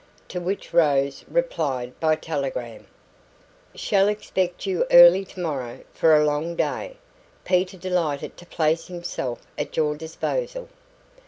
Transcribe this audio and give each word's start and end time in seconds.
To 0.29 0.39
which 0.41 0.73
Rose 0.73 1.23
replied 1.27 1.99
by 1.99 2.15
telegram: 2.15 2.87
"Shall 3.75 4.07
expect 4.07 4.65
you 4.65 4.83
early 4.89 5.23
tomorrow 5.23 5.81
for 5.93 6.15
a 6.15 6.25
long 6.25 6.55
day. 6.55 6.97
Peter 7.45 7.77
delighted 7.77 8.35
to 8.37 8.47
place 8.47 8.87
himself 8.87 9.45
at 9.59 9.77
your 9.77 9.95
disposal." 9.95 10.69